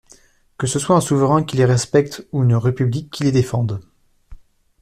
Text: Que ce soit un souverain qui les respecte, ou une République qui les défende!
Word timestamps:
Que 0.57 0.65
ce 0.65 0.79
soit 0.79 0.95
un 0.95 0.99
souverain 0.99 1.43
qui 1.43 1.57
les 1.57 1.65
respecte, 1.65 2.25
ou 2.31 2.41
une 2.41 2.55
République 2.55 3.11
qui 3.11 3.21
les 3.23 3.31
défende! 3.31 3.81